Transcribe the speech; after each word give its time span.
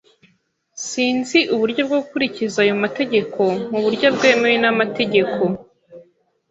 Sinzi 0.87 1.39
uburyo 1.53 1.81
bwo 1.87 1.97
gukurikiza 2.03 2.57
ayo 2.65 2.75
mategeko 2.83 3.41
mu 3.71 3.79
buryo 3.83 4.07
bwemewe 4.15 4.57
n'amategeko. 4.63 5.41